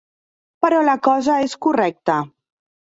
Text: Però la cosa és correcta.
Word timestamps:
Però 0.65 0.79
la 0.87 0.95
cosa 1.09 1.37
és 1.51 1.55
correcta. 1.69 2.19